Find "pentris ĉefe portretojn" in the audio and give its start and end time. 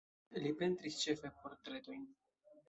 0.61-2.09